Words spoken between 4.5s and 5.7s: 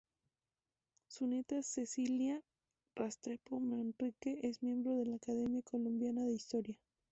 miembro de la Academia